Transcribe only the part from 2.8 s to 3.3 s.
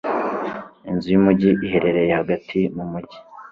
mujyi